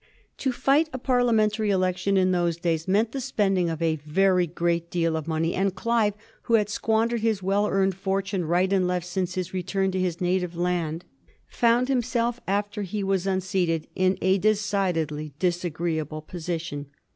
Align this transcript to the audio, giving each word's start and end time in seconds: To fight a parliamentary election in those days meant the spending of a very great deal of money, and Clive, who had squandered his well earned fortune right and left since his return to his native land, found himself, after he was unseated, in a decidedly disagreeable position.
To 0.39 0.51
fight 0.51 0.89
a 0.93 0.97
parliamentary 0.97 1.69
election 1.69 2.17
in 2.17 2.31
those 2.31 2.57
days 2.57 2.87
meant 2.87 3.11
the 3.11 3.21
spending 3.21 3.69
of 3.69 3.83
a 3.83 3.97
very 3.97 4.47
great 4.47 4.89
deal 4.89 5.15
of 5.15 5.27
money, 5.27 5.53
and 5.53 5.75
Clive, 5.75 6.15
who 6.41 6.55
had 6.55 6.69
squandered 6.69 7.19
his 7.21 7.43
well 7.43 7.67
earned 7.67 7.93
fortune 7.93 8.45
right 8.45 8.73
and 8.73 8.87
left 8.87 9.05
since 9.05 9.35
his 9.35 9.53
return 9.53 9.91
to 9.91 9.99
his 9.99 10.19
native 10.19 10.55
land, 10.57 11.05
found 11.47 11.87
himself, 11.87 12.39
after 12.47 12.81
he 12.81 13.03
was 13.03 13.27
unseated, 13.27 13.85
in 13.95 14.17
a 14.23 14.39
decidedly 14.39 15.33
disagreeable 15.37 16.23
position. 16.23 16.87